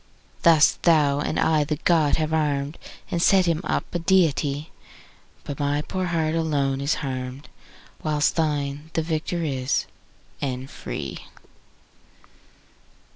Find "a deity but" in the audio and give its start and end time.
3.93-5.59